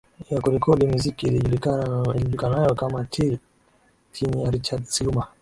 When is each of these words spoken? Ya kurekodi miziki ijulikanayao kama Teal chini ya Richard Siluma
Ya 0.29 0.41
kurekodi 0.41 0.87
miziki 0.87 1.27
ijulikanayao 1.27 2.75
kama 2.75 3.03
Teal 3.05 3.37
chini 4.11 4.43
ya 4.43 4.51
Richard 4.51 4.83
Siluma 4.85 5.27